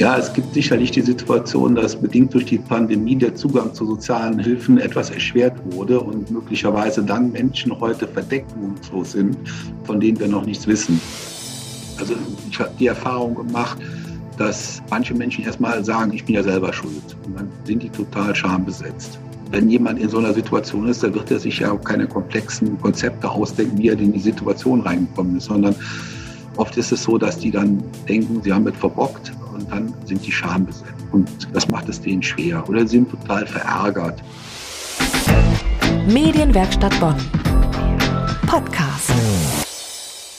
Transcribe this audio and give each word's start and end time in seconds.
Ja, 0.00 0.16
es 0.16 0.32
gibt 0.32 0.54
sicherlich 0.54 0.92
die 0.92 1.02
Situation, 1.02 1.74
dass 1.74 1.94
bedingt 1.94 2.32
durch 2.32 2.46
die 2.46 2.56
Pandemie 2.56 3.16
der 3.16 3.34
Zugang 3.34 3.74
zu 3.74 3.84
sozialen 3.84 4.38
Hilfen 4.38 4.78
etwas 4.78 5.10
erschwert 5.10 5.52
wurde 5.74 6.00
und 6.00 6.30
möglicherweise 6.30 7.02
dann 7.02 7.30
Menschen 7.32 7.78
heute 7.78 8.08
verdeckt 8.08 8.50
wohnungslos 8.56 9.12
sind, 9.12 9.36
von 9.84 10.00
denen 10.00 10.18
wir 10.18 10.28
noch 10.28 10.46
nichts 10.46 10.66
wissen. 10.66 10.98
Also 11.98 12.14
ich 12.50 12.58
habe 12.58 12.70
die 12.80 12.86
Erfahrung 12.86 13.34
gemacht, 13.34 13.76
dass 14.38 14.80
manche 14.88 15.12
Menschen 15.12 15.44
erstmal 15.44 15.84
sagen, 15.84 16.14
ich 16.14 16.24
bin 16.24 16.36
ja 16.36 16.42
selber 16.42 16.72
schuld. 16.72 17.14
Und 17.26 17.38
dann 17.38 17.48
sind 17.64 17.82
die 17.82 17.90
total 17.90 18.34
schambesetzt. 18.34 19.18
Wenn 19.50 19.68
jemand 19.68 19.98
in 19.98 20.08
so 20.08 20.16
einer 20.16 20.32
Situation 20.32 20.88
ist, 20.88 21.02
dann 21.02 21.12
wird 21.12 21.30
er 21.30 21.40
sich 21.40 21.58
ja 21.58 21.72
auch 21.72 21.84
keine 21.84 22.06
komplexen 22.06 22.80
Konzepte 22.80 23.28
ausdenken, 23.28 23.76
wie 23.76 23.88
er 23.88 24.00
in 24.00 24.14
die 24.14 24.20
Situation 24.20 24.80
reingekommen 24.80 25.36
ist, 25.36 25.44
sondern 25.44 25.74
oft 26.56 26.76
ist 26.76 26.92
es 26.92 27.02
so, 27.02 27.18
dass 27.18 27.38
die 27.38 27.50
dann 27.50 27.82
denken, 28.08 28.42
sie 28.42 28.52
haben 28.52 28.66
es 28.66 28.76
verbockt 28.76 29.32
und 29.54 29.70
dann 29.70 29.94
sind 30.04 30.24
die 30.26 30.32
schambesetzt. 30.32 30.84
Und 31.12 31.28
das 31.52 31.68
macht 31.68 31.88
es 31.88 32.00
denen 32.00 32.22
schwer 32.22 32.68
oder 32.68 32.80
sie 32.82 32.98
sind 32.98 33.10
total 33.10 33.46
verärgert. 33.46 34.22
Medienwerkstatt 36.06 36.98
Bonn. 37.00 37.16
Podcast. 38.46 39.12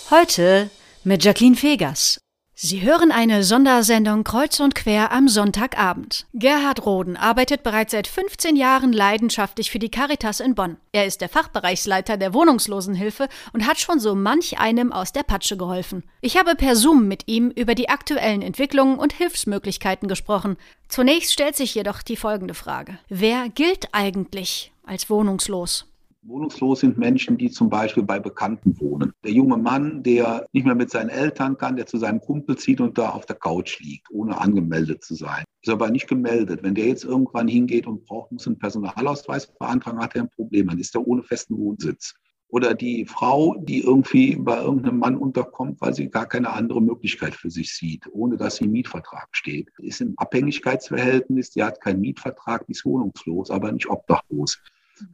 Heute 0.09 0.70
mit 1.03 1.23
Jacqueline 1.23 1.55
Fegers. 1.55 2.20
Sie 2.63 2.83
hören 2.83 3.11
eine 3.11 3.43
Sondersendung 3.43 4.23
Kreuz 4.23 4.59
und 4.59 4.75
Quer 4.75 5.11
am 5.11 5.27
Sonntagabend. 5.27 6.27
Gerhard 6.35 6.85
Roden 6.85 7.17
arbeitet 7.17 7.63
bereits 7.63 7.91
seit 7.91 8.05
15 8.05 8.55
Jahren 8.55 8.93
leidenschaftlich 8.93 9.71
für 9.71 9.79
die 9.79 9.89
Caritas 9.89 10.39
in 10.39 10.53
Bonn. 10.53 10.77
Er 10.91 11.07
ist 11.07 11.21
der 11.21 11.29
Fachbereichsleiter 11.29 12.17
der 12.17 12.35
Wohnungslosenhilfe 12.35 13.29
und 13.51 13.65
hat 13.65 13.79
schon 13.79 13.99
so 13.99 14.13
manch 14.13 14.59
einem 14.59 14.93
aus 14.93 15.11
der 15.11 15.23
Patsche 15.23 15.57
geholfen. 15.57 16.03
Ich 16.21 16.37
habe 16.37 16.53
per 16.53 16.75
Zoom 16.75 17.07
mit 17.07 17.27
ihm 17.27 17.49
über 17.49 17.73
die 17.73 17.89
aktuellen 17.89 18.43
Entwicklungen 18.43 18.99
und 18.99 19.13
Hilfsmöglichkeiten 19.13 20.07
gesprochen. 20.07 20.55
Zunächst 20.87 21.34
stellt 21.34 21.55
sich 21.55 21.73
jedoch 21.73 22.03
die 22.03 22.15
folgende 22.15 22.54
Frage. 22.54 22.99
Wer 23.09 23.49
gilt 23.49 23.87
eigentlich 23.91 24.71
als 24.85 25.09
wohnungslos? 25.09 25.90
Wohnungslos 26.23 26.81
sind 26.81 26.99
Menschen, 26.99 27.37
die 27.37 27.49
zum 27.49 27.69
Beispiel 27.69 28.03
bei 28.03 28.19
Bekannten 28.19 28.79
wohnen. 28.79 29.11
Der 29.23 29.31
junge 29.31 29.57
Mann, 29.57 30.03
der 30.03 30.45
nicht 30.53 30.65
mehr 30.65 30.75
mit 30.75 30.91
seinen 30.91 31.09
Eltern 31.09 31.57
kann, 31.57 31.75
der 31.75 31.87
zu 31.87 31.97
seinem 31.97 32.21
Kumpel 32.21 32.57
zieht 32.57 32.79
und 32.79 32.97
da 32.97 33.09
auf 33.09 33.25
der 33.25 33.37
Couch 33.37 33.79
liegt, 33.79 34.07
ohne 34.11 34.39
angemeldet 34.39 35.03
zu 35.03 35.15
sein. 35.15 35.43
Ist 35.63 35.71
aber 35.71 35.89
nicht 35.89 36.07
gemeldet. 36.07 36.61
Wenn 36.61 36.75
der 36.75 36.85
jetzt 36.85 37.05
irgendwann 37.05 37.47
hingeht 37.47 37.87
und 37.87 38.05
braucht, 38.05 38.31
muss 38.31 38.45
einen 38.45 38.59
Personalausweis 38.59 39.47
beantragen, 39.57 39.99
hat 39.99 40.15
er 40.15 40.23
ein 40.23 40.29
Problem. 40.29 40.67
Dann 40.67 40.77
ist 40.77 40.93
er 40.93 41.07
ohne 41.07 41.23
festen 41.23 41.57
Wohnsitz. 41.57 42.13
Oder 42.49 42.75
die 42.75 43.05
Frau, 43.05 43.55
die 43.55 43.79
irgendwie 43.81 44.35
bei 44.35 44.61
irgendeinem 44.61 44.99
Mann 44.99 45.17
unterkommt, 45.17 45.81
weil 45.81 45.95
sie 45.95 46.09
gar 46.09 46.27
keine 46.27 46.51
andere 46.51 46.81
Möglichkeit 46.81 47.33
für 47.33 47.49
sich 47.49 47.73
sieht, 47.73 48.05
ohne 48.11 48.37
dass 48.37 48.57
sie 48.57 48.65
im 48.65 48.71
Mietvertrag 48.71 49.29
steht. 49.31 49.69
Ist 49.79 50.01
im 50.01 50.13
Abhängigkeitsverhältnis, 50.17 51.51
die 51.51 51.63
hat 51.63 51.81
keinen 51.81 52.01
Mietvertrag, 52.01 52.67
die 52.67 52.73
ist 52.73 52.85
wohnungslos, 52.85 53.49
aber 53.49 53.71
nicht 53.71 53.89
obdachlos. 53.89 54.61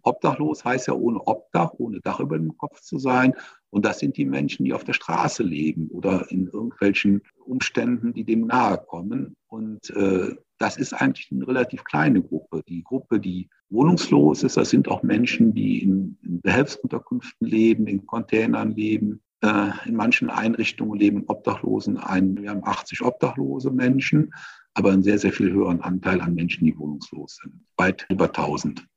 Obdachlos 0.02 0.64
heißt 0.66 0.88
ja 0.88 0.94
ohne 0.94 1.20
Obdach, 1.26 1.74
ohne 1.78 2.00
Dach 2.02 2.20
über 2.20 2.38
dem 2.38 2.58
Kopf 2.58 2.82
zu 2.82 3.00
sein. 3.00 3.34
Und 3.70 3.86
das 3.86 4.00
sind 4.00 4.18
die 4.18 4.26
Menschen, 4.26 4.66
die 4.66 4.74
auf 4.74 4.84
der 4.84 4.94
Straße 4.94 5.44
leben 5.44 5.90
oder 5.90 6.32
in 6.32 6.48
irgendwelchen 6.48 7.22
Umständen, 7.46 8.14
die 8.14 8.24
dem 8.24 8.48
nahe 8.48 8.78
kommen. 8.78 9.36
Und 9.48 9.90
äh, 9.92 10.36
das 10.58 10.78
ist 10.78 10.94
eigentlich 10.94 11.32
eine 11.32 11.48
relativ 11.48 11.84
kleine 11.84 12.22
Gruppe. 12.22 12.64
Die 12.68 12.84
Gruppe, 12.84 13.20
die 13.20 13.50
wohnungslos 13.70 14.44
ist, 14.44 14.58
das 14.58 14.70
sind 14.70 14.88
auch 14.88 15.04
Menschen, 15.04 15.54
die 15.54 15.84
in, 15.84 16.18
in 16.24 16.42
Behelfsunterkünften 16.42 17.48
leben, 17.48 17.88
in 17.88 18.06
Containern 18.06 18.72
leben, 18.72 19.22
äh, 19.42 19.70
in 19.86 19.96
manchen 19.96 20.30
Einrichtungen 20.30 21.00
leben 21.00 21.24
Obdachlosen 21.28 21.98
ein. 21.98 22.42
Wir 22.42 22.50
haben 22.50 22.64
80 22.64 23.02
obdachlose 23.04 23.72
Menschen, 23.72 24.34
aber 24.74 24.92
einen 24.92 25.04
sehr, 25.04 25.20
sehr 25.20 25.34
viel 25.34 25.52
höheren 25.52 25.82
Anteil 25.82 26.22
an 26.22 26.34
Menschen, 26.34 26.66
die 26.66 26.78
wohnungslos 26.78 27.40
sind. 27.42 27.54
Weit 27.78 28.06
über 28.10 28.26
1000. 28.26 28.88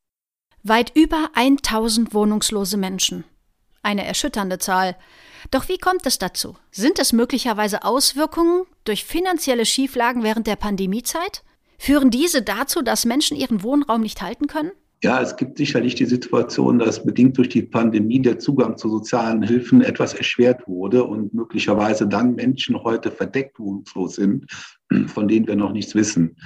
Weit 0.63 0.93
über 0.95 1.31
1000 1.33 2.13
wohnungslose 2.13 2.77
Menschen. 2.77 3.25
Eine 3.83 4.05
erschütternde 4.05 4.59
Zahl. 4.59 4.95
Doch 5.51 5.71
wie 5.71 5.79
kommt 5.79 6.05
es 6.05 6.19
dazu? 6.19 6.55
Sind 6.71 6.99
es 6.99 7.15
möglicherweise 7.15 7.83
Auswirkungen 7.83 8.65
durch 8.85 9.07
finanzielle 9.07 9.65
Schieflagen 9.65 10.23
während 10.23 10.47
der 10.47 10.57
Pandemiezeit? 10.57 11.45
Führen 11.79 12.11
diese 12.11 12.43
dazu, 12.43 12.83
dass 12.83 13.07
Menschen 13.07 13.39
ihren 13.39 13.63
Wohnraum 13.63 14.03
nicht 14.03 14.21
halten 14.21 14.49
können? 14.49 14.71
Ja, 15.03 15.23
es 15.23 15.35
gibt 15.39 15.57
sicherlich 15.57 15.95
die 15.95 16.05
Situation, 16.05 16.79
dass 16.79 17.07
bedingt 17.07 17.39
durch 17.39 17.49
die 17.49 17.63
Pandemie 17.63 18.21
der 18.21 18.39
Zugang 18.39 18.77
zu 18.77 18.91
sozialen 18.91 19.43
Hilfen 19.43 19.81
etwas 19.81 20.13
erschwert 20.13 20.69
wurde 20.69 21.05
und 21.05 21.33
möglicherweise 21.33 22.07
dann 22.07 22.35
Menschen 22.35 22.77
heute 22.83 23.11
verdeckt 23.11 23.59
wohnungslos 23.59 24.17
sind, 24.17 24.45
von 25.07 25.27
denen 25.27 25.47
wir 25.47 25.57
noch 25.57 25.73
nichts 25.73 25.95
wissen. 25.95 26.37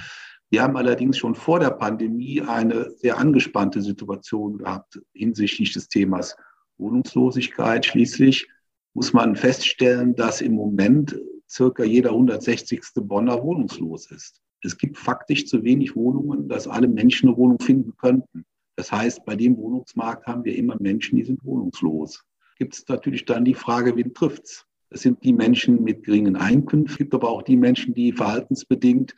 Wir 0.55 0.63
haben 0.63 0.77
allerdings 0.77 1.17
schon 1.17 1.35
vor 1.35 1.59
der 1.59 1.71
Pandemie 1.71 2.41
eine 2.41 2.89
sehr 2.91 3.17
angespannte 3.17 3.81
Situation 3.81 4.59
gehabt 4.59 5.01
hinsichtlich 5.13 5.73
des 5.73 5.89
Themas 5.89 6.37
Wohnungslosigkeit. 6.77 7.85
Schließlich 7.85 8.47
muss 8.93 9.11
man 9.11 9.35
feststellen, 9.35 10.15
dass 10.15 10.39
im 10.39 10.53
Moment 10.53 11.19
circa 11.49 11.83
jeder 11.83 12.11
160. 12.11 12.81
Bonner 13.01 13.43
wohnungslos 13.43 14.09
ist. 14.11 14.41
Es 14.63 14.77
gibt 14.77 14.97
faktisch 14.97 15.45
zu 15.45 15.61
wenig 15.65 15.93
Wohnungen, 15.93 16.47
dass 16.47 16.69
alle 16.69 16.87
Menschen 16.87 17.27
eine 17.27 17.37
Wohnung 17.37 17.59
finden 17.59 17.93
könnten. 17.97 18.45
Das 18.77 18.93
heißt, 18.93 19.25
bei 19.25 19.35
dem 19.35 19.57
Wohnungsmarkt 19.57 20.25
haben 20.25 20.45
wir 20.45 20.55
immer 20.55 20.77
Menschen, 20.79 21.17
die 21.17 21.25
sind 21.25 21.43
wohnungslos. 21.43 22.23
Gibt 22.57 22.75
es 22.75 22.87
natürlich 22.87 23.25
dann 23.25 23.43
die 23.43 23.55
Frage, 23.55 23.97
wen 23.97 24.13
trifft's? 24.13 24.65
Das 24.89 25.01
sind 25.01 25.21
die 25.25 25.33
Menschen 25.33 25.83
mit 25.83 26.05
geringen 26.05 26.37
Einkünften, 26.37 26.95
gibt 26.95 27.13
aber 27.13 27.29
auch 27.29 27.43
die 27.43 27.57
Menschen, 27.57 27.93
die 27.93 28.13
verhaltensbedingt 28.13 29.13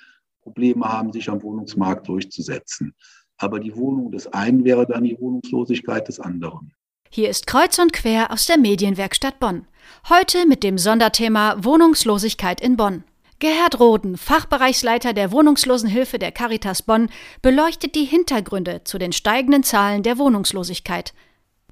Probleme 0.47 0.85
haben, 0.85 1.11
sich 1.11 1.29
am 1.29 1.43
Wohnungsmarkt 1.43 2.07
durchzusetzen. 2.07 2.95
Aber 3.37 3.59
die 3.59 3.75
Wohnung 3.75 4.11
des 4.11 4.27
einen 4.27 4.63
wäre 4.63 4.87
dann 4.87 5.03
die 5.03 5.19
Wohnungslosigkeit 5.19 6.07
des 6.07 6.21
anderen. 6.21 6.71
Hier 7.09 7.29
ist 7.29 7.47
Kreuz 7.47 7.77
und 7.79 7.91
Quer 7.91 8.31
aus 8.31 8.45
der 8.45 8.57
Medienwerkstatt 8.57 9.39
Bonn. 9.39 9.67
Heute 10.07 10.47
mit 10.47 10.63
dem 10.63 10.77
Sonderthema 10.77 11.57
Wohnungslosigkeit 11.61 12.61
in 12.61 12.77
Bonn. 12.77 13.03
Gerhard 13.39 13.79
Roden, 13.81 14.17
Fachbereichsleiter 14.17 15.13
der 15.13 15.33
Wohnungslosenhilfe 15.33 16.17
der 16.17 16.31
Caritas 16.31 16.81
Bonn, 16.81 17.09
beleuchtet 17.41 17.93
die 17.95 18.05
Hintergründe 18.05 18.85
zu 18.85 18.97
den 18.97 19.11
steigenden 19.11 19.63
Zahlen 19.63 20.01
der 20.01 20.17
Wohnungslosigkeit. 20.17 21.13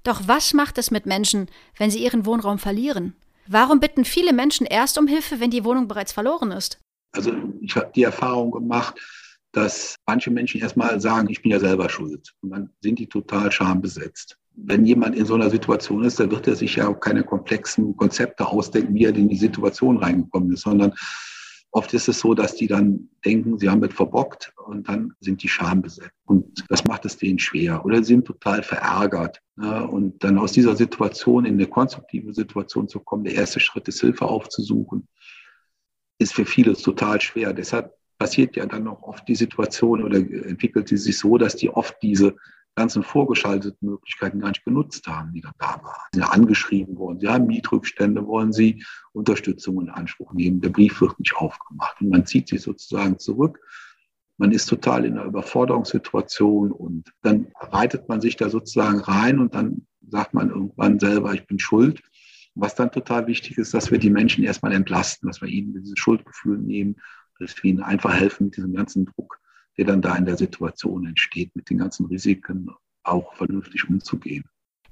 Doch 0.03 0.21
was 0.25 0.53
macht 0.53 0.77
es 0.77 0.91
mit 0.91 1.05
Menschen, 1.05 1.47
wenn 1.77 1.89
sie 1.89 2.03
ihren 2.03 2.25
Wohnraum 2.25 2.59
verlieren? 2.59 3.15
Warum 3.47 3.79
bitten 3.79 4.03
viele 4.03 4.33
Menschen 4.33 4.67
erst 4.67 4.97
um 4.97 5.07
Hilfe, 5.07 5.39
wenn 5.39 5.49
die 5.49 5.63
Wohnung 5.63 5.87
bereits 5.87 6.11
verloren 6.11 6.51
ist? 6.51 6.77
Also 7.15 7.33
ich 7.61 7.75
habe 7.75 7.91
die 7.95 8.03
Erfahrung 8.03 8.51
gemacht, 8.51 8.99
dass 9.51 9.95
manche 10.05 10.31
Menschen 10.31 10.59
erstmal 10.61 10.99
sagen, 10.99 11.29
ich 11.29 11.41
bin 11.41 11.51
ja 11.51 11.59
selber 11.59 11.89
schuld. 11.89 12.33
Und 12.41 12.49
dann 12.49 12.69
sind 12.81 12.99
die 12.99 13.07
total 13.07 13.51
schambesetzt. 13.51 14.37
Wenn 14.57 14.85
jemand 14.85 15.15
in 15.15 15.25
so 15.25 15.35
einer 15.35 15.49
Situation 15.49 16.03
ist, 16.03 16.19
dann 16.19 16.31
wird 16.31 16.47
er 16.47 16.55
sich 16.55 16.75
ja 16.75 16.87
auch 16.87 16.99
keine 16.99 17.23
komplexen 17.23 17.95
Konzepte 17.95 18.45
ausdenken, 18.47 18.93
wie 18.95 19.05
er 19.05 19.15
in 19.15 19.29
die 19.29 19.37
Situation 19.37 19.97
reingekommen 19.97 20.51
ist, 20.53 20.61
sondern 20.61 20.93
oft 21.71 21.93
ist 21.93 22.07
es 22.07 22.19
so, 22.19 22.33
dass 22.33 22.55
die 22.55 22.67
dann 22.67 23.09
denken, 23.25 23.57
sie 23.57 23.69
haben 23.69 23.83
es 23.83 23.93
verbockt 23.93 24.53
und 24.65 24.87
dann 24.87 25.13
sind 25.19 25.43
die 25.43 25.49
schambesetzt. 25.49 26.11
Und 26.25 26.63
das 26.69 26.85
macht 26.85 27.05
es 27.05 27.17
denen 27.17 27.39
schwer 27.39 27.85
oder 27.85 27.97
sie 27.97 28.13
sind 28.13 28.25
total 28.25 28.63
verärgert. 28.63 29.41
Und 29.57 30.23
dann 30.23 30.37
aus 30.37 30.53
dieser 30.53 30.75
Situation 30.75 31.45
in 31.45 31.55
eine 31.55 31.67
konstruktive 31.67 32.33
Situation 32.33 32.87
zu 32.87 32.99
kommen, 32.99 33.25
der 33.25 33.35
erste 33.35 33.59
Schritt 33.59 33.87
ist, 33.87 34.01
Hilfe 34.01 34.25
aufzusuchen 34.25 35.07
ist 36.17 36.33
für 36.33 36.45
viele 36.45 36.73
total 36.73 37.21
schwer. 37.21 37.53
Deshalb 37.53 37.93
passiert 38.17 38.55
ja 38.55 38.65
dann 38.65 38.87
auch 38.87 39.03
oft 39.03 39.27
die 39.27 39.35
Situation 39.35 40.03
oder 40.03 40.17
entwickelt 40.17 40.87
sie 40.87 40.97
sich 40.97 41.17
so, 41.17 41.37
dass 41.37 41.55
die 41.55 41.69
oft 41.69 41.95
diese 42.01 42.35
ganzen 42.75 43.03
vorgeschalteten 43.03 43.89
Möglichkeiten 43.89 44.39
gar 44.39 44.49
nicht 44.49 44.65
genutzt 44.65 45.07
haben, 45.07 45.31
die 45.33 45.41
dann 45.41 45.53
da 45.59 45.81
waren. 45.81 46.01
Sie 46.11 46.19
sind 46.19 46.29
angeschrieben 46.29 46.97
worden, 46.97 47.19
sie 47.19 47.29
haben 47.29 47.47
Mietrückstände, 47.47 48.27
wollen 48.27 48.51
sie 48.51 48.83
Unterstützung 49.13 49.81
in 49.81 49.89
Anspruch 49.89 50.33
nehmen. 50.33 50.61
Der 50.61 50.69
Brief 50.69 50.99
wird 50.99 51.17
nicht 51.19 51.35
aufgemacht 51.35 52.01
und 52.01 52.09
man 52.09 52.25
zieht 52.25 52.49
sich 52.49 52.61
sozusagen 52.61 53.17
zurück. 53.17 53.59
Man 54.37 54.51
ist 54.51 54.65
total 54.65 55.05
in 55.05 55.17
einer 55.17 55.27
Überforderungssituation 55.27 56.73
und 56.73 57.13
dann 57.21 57.47
reitet 57.59 58.09
man 58.09 58.19
sich 58.19 58.35
da 58.35 58.49
sozusagen 58.49 58.99
rein 58.99 59.39
und 59.39 59.55
dann 59.55 59.87
sagt 60.09 60.33
man 60.33 60.49
irgendwann 60.49 60.99
selber, 60.99 61.33
ich 61.33 61.47
bin 61.47 61.59
schuld. 61.59 62.01
Was 62.55 62.73
dann 62.75 62.91
total 62.91 63.27
wichtig 63.27 63.57
ist, 63.57 63.73
dass 63.73 63.91
wir 63.91 63.99
die 63.99 64.09
Menschen 64.09 64.43
erstmal 64.43 64.71
entlasten, 64.71 65.27
dass 65.27 65.41
wir 65.41 65.49
ihnen 65.49 65.73
dieses 65.73 65.99
Schuldgefühl 65.99 66.57
nehmen, 66.57 66.95
dass 67.39 67.55
wir 67.57 67.69
ihnen 67.69 67.83
einfach 67.83 68.13
helfen 68.13 68.45
mit 68.45 68.57
diesem 68.57 68.73
ganzen 68.73 69.05
Druck, 69.05 69.39
der 69.77 69.85
dann 69.85 70.01
da 70.01 70.15
in 70.15 70.25
der 70.25 70.37
Situation 70.37 71.05
entsteht, 71.05 71.53
mit 71.55 71.69
den 71.69 71.79
ganzen 71.79 72.05
Risiken 72.05 72.69
auch 73.03 73.35
vernünftig 73.35 73.89
umzugehen. 73.89 74.45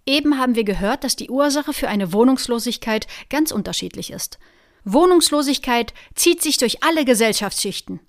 Eben 0.05 0.37
haben 0.37 0.55
wir 0.55 0.65
gehört, 0.65 1.05
dass 1.05 1.15
die 1.15 1.29
Ursache 1.29 1.71
für 1.71 1.87
eine 1.87 2.11
Wohnungslosigkeit 2.11 3.07
ganz 3.29 3.51
unterschiedlich 3.51 4.11
ist. 4.11 4.37
Wohnungslosigkeit 4.83 5.93
zieht 6.13 6.41
sich 6.41 6.57
durch 6.57 6.83
alle 6.83 7.05
Gesellschaftsschichten. 7.05 8.01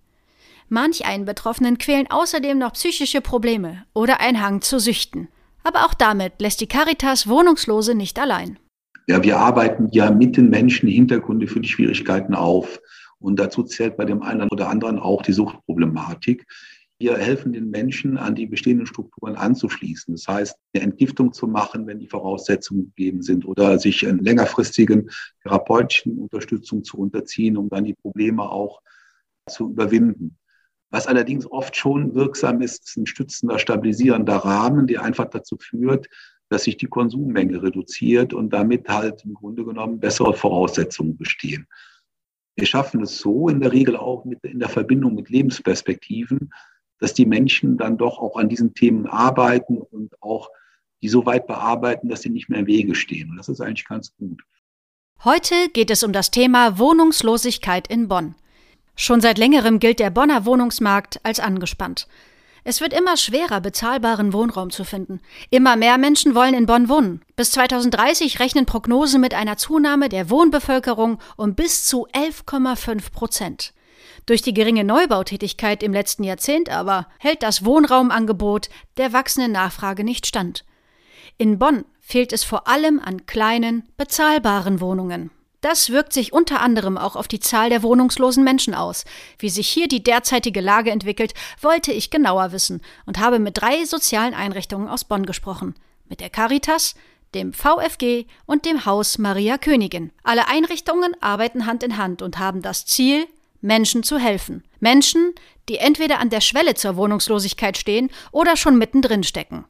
Manch 0.68 1.04
einen 1.04 1.24
Betroffenen 1.24 1.78
quälen 1.78 2.10
außerdem 2.10 2.58
noch 2.58 2.72
psychische 2.72 3.20
Probleme 3.20 3.84
oder 3.92 4.20
ein 4.20 4.40
Hang 4.40 4.60
zu 4.60 4.80
Süchten. 4.80 5.28
Aber 5.62 5.86
auch 5.86 5.94
damit 5.94 6.40
lässt 6.40 6.60
die 6.60 6.66
Caritas 6.66 7.28
Wohnungslose 7.28 7.94
nicht 7.94 8.18
allein. 8.18 8.58
Ja, 9.06 9.22
wir 9.22 9.38
arbeiten 9.38 9.88
ja 9.92 10.10
mit 10.10 10.36
den 10.36 10.48
Menschen 10.48 10.88
Hintergründe 10.88 11.46
für 11.46 11.60
die 11.60 11.68
Schwierigkeiten 11.68 12.34
auf. 12.34 12.80
Und 13.18 13.38
dazu 13.38 13.62
zählt 13.62 13.96
bei 13.96 14.04
dem 14.04 14.22
einen 14.22 14.48
oder 14.50 14.68
anderen 14.68 14.98
auch 14.98 15.22
die 15.22 15.32
Suchtproblematik. 15.32 16.46
Wir 16.98 17.16
helfen 17.16 17.52
den 17.52 17.70
Menschen, 17.70 18.16
an 18.16 18.34
die 18.34 18.46
bestehenden 18.46 18.86
Strukturen 18.86 19.34
anzuschließen. 19.34 20.14
Das 20.14 20.28
heißt, 20.28 20.56
eine 20.74 20.84
Entgiftung 20.84 21.32
zu 21.32 21.46
machen, 21.46 21.86
wenn 21.86 21.98
die 21.98 22.06
Voraussetzungen 22.06 22.92
gegeben 22.94 23.22
sind 23.22 23.46
oder 23.46 23.78
sich 23.78 24.04
in 24.04 24.18
längerfristigen 24.18 25.10
therapeutischen 25.42 26.18
Unterstützung 26.18 26.84
zu 26.84 26.98
unterziehen, 26.98 27.56
um 27.56 27.68
dann 27.68 27.84
die 27.84 27.94
Probleme 27.94 28.42
auch 28.42 28.80
zu 29.48 29.70
überwinden. 29.70 30.38
Was 30.90 31.06
allerdings 31.08 31.50
oft 31.50 31.76
schon 31.76 32.14
wirksam 32.14 32.62
ist, 32.62 32.88
ist 32.88 32.96
ein 32.96 33.06
stützender, 33.06 33.58
stabilisierender 33.58 34.36
Rahmen, 34.36 34.86
der 34.86 35.02
einfach 35.02 35.26
dazu 35.26 35.56
führt, 35.58 36.08
dass 36.54 36.62
sich 36.62 36.76
die 36.76 36.86
Konsummenge 36.86 37.60
reduziert 37.60 38.32
und 38.32 38.50
damit 38.50 38.88
halt 38.88 39.24
im 39.24 39.34
Grunde 39.34 39.64
genommen 39.64 39.98
bessere 39.98 40.32
Voraussetzungen 40.34 41.16
bestehen. 41.16 41.66
Wir 42.54 42.64
schaffen 42.64 43.02
es 43.02 43.18
so 43.18 43.48
in 43.48 43.58
der 43.58 43.72
Regel 43.72 43.96
auch 43.96 44.24
mit, 44.24 44.44
in 44.44 44.60
der 44.60 44.68
Verbindung 44.68 45.16
mit 45.16 45.30
Lebensperspektiven, 45.30 46.54
dass 47.00 47.12
die 47.12 47.26
Menschen 47.26 47.76
dann 47.76 47.98
doch 47.98 48.20
auch 48.20 48.36
an 48.36 48.48
diesen 48.48 48.72
Themen 48.72 49.06
arbeiten 49.06 49.78
und 49.78 50.14
auch 50.22 50.48
die 51.02 51.08
so 51.08 51.26
weit 51.26 51.48
bearbeiten, 51.48 52.08
dass 52.08 52.22
sie 52.22 52.30
nicht 52.30 52.48
mehr 52.48 52.60
im 52.60 52.66
Wege 52.68 52.94
stehen. 52.94 53.30
Und 53.30 53.36
das 53.36 53.48
ist 53.48 53.60
eigentlich 53.60 53.88
ganz 53.88 54.14
gut. 54.16 54.40
Heute 55.24 55.54
geht 55.72 55.90
es 55.90 56.04
um 56.04 56.12
das 56.12 56.30
Thema 56.30 56.78
Wohnungslosigkeit 56.78 57.88
in 57.88 58.06
Bonn. 58.06 58.36
Schon 58.94 59.20
seit 59.20 59.38
längerem 59.38 59.80
gilt 59.80 59.98
der 59.98 60.10
Bonner 60.10 60.46
Wohnungsmarkt 60.46 61.18
als 61.24 61.40
angespannt. 61.40 62.06
Es 62.66 62.80
wird 62.80 62.94
immer 62.94 63.18
schwerer, 63.18 63.60
bezahlbaren 63.60 64.32
Wohnraum 64.32 64.70
zu 64.70 64.84
finden. 64.84 65.20
Immer 65.50 65.76
mehr 65.76 65.98
Menschen 65.98 66.34
wollen 66.34 66.54
in 66.54 66.64
Bonn 66.64 66.88
wohnen. 66.88 67.20
Bis 67.36 67.50
2030 67.50 68.40
rechnen 68.40 68.64
Prognosen 68.64 69.20
mit 69.20 69.34
einer 69.34 69.58
Zunahme 69.58 70.08
der 70.08 70.30
Wohnbevölkerung 70.30 71.18
um 71.36 71.54
bis 71.54 71.84
zu 71.84 72.08
11,5 72.08 73.12
Prozent. 73.12 73.74
Durch 74.24 74.40
die 74.40 74.54
geringe 74.54 74.84
Neubautätigkeit 74.84 75.82
im 75.82 75.92
letzten 75.92 76.24
Jahrzehnt 76.24 76.70
aber 76.70 77.06
hält 77.18 77.42
das 77.42 77.66
Wohnraumangebot 77.66 78.70
der 78.96 79.12
wachsenden 79.12 79.52
Nachfrage 79.52 80.02
nicht 80.02 80.26
stand. 80.26 80.64
In 81.36 81.58
Bonn 81.58 81.84
fehlt 82.00 82.32
es 82.32 82.44
vor 82.44 82.66
allem 82.66 82.98
an 82.98 83.26
kleinen, 83.26 83.86
bezahlbaren 83.98 84.80
Wohnungen. 84.80 85.30
Das 85.64 85.88
wirkt 85.88 86.12
sich 86.12 86.34
unter 86.34 86.60
anderem 86.60 86.98
auch 86.98 87.16
auf 87.16 87.26
die 87.26 87.40
Zahl 87.40 87.70
der 87.70 87.82
wohnungslosen 87.82 88.44
Menschen 88.44 88.74
aus. 88.74 89.06
Wie 89.38 89.48
sich 89.48 89.66
hier 89.66 89.88
die 89.88 90.02
derzeitige 90.02 90.60
Lage 90.60 90.90
entwickelt, 90.90 91.32
wollte 91.58 91.90
ich 91.90 92.10
genauer 92.10 92.52
wissen 92.52 92.82
und 93.06 93.18
habe 93.18 93.38
mit 93.38 93.62
drei 93.62 93.86
sozialen 93.86 94.34
Einrichtungen 94.34 94.88
aus 94.88 95.04
Bonn 95.04 95.24
gesprochen. 95.24 95.74
Mit 96.06 96.20
der 96.20 96.28
Caritas, 96.28 96.96
dem 97.34 97.54
VfG 97.54 98.26
und 98.44 98.66
dem 98.66 98.84
Haus 98.84 99.16
Maria 99.16 99.56
Königin. 99.56 100.12
Alle 100.22 100.48
Einrichtungen 100.48 101.16
arbeiten 101.22 101.64
Hand 101.64 101.82
in 101.82 101.96
Hand 101.96 102.20
und 102.20 102.38
haben 102.38 102.60
das 102.60 102.84
Ziel, 102.84 103.26
Menschen 103.62 104.02
zu 104.02 104.18
helfen. 104.18 104.64
Menschen, 104.80 105.32
die 105.70 105.78
entweder 105.78 106.18
an 106.18 106.28
der 106.28 106.42
Schwelle 106.42 106.74
zur 106.74 106.96
Wohnungslosigkeit 106.96 107.78
stehen 107.78 108.10
oder 108.32 108.58
schon 108.58 108.76
mittendrin 108.76 109.22
stecken. 109.22 109.64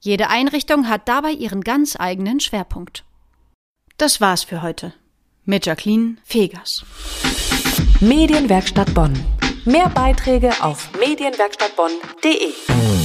Jede 0.00 0.28
Einrichtung 0.28 0.88
hat 0.88 1.06
dabei 1.06 1.30
ihren 1.30 1.60
ganz 1.60 1.94
eigenen 1.96 2.40
Schwerpunkt. 2.40 3.04
Das 3.96 4.20
war's 4.20 4.42
für 4.42 4.62
heute 4.62 4.92
mit 5.44 5.66
Jacqueline 5.66 6.16
Fegers. 6.24 6.84
Medienwerkstatt 8.00 8.92
Bonn. 8.94 9.12
Mehr 9.64 9.88
Beiträge 9.90 10.50
auf 10.60 10.88
medienwerkstattbonn.de. 10.98 12.99